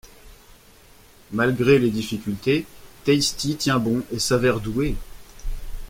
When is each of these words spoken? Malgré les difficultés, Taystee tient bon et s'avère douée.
Malgré 1.31 1.77
les 1.77 1.91
difficultés, 1.91 2.65
Taystee 3.03 3.55
tient 3.55 3.77
bon 3.77 4.01
et 4.11 4.17
s'avère 4.17 4.59
douée. 4.59 4.95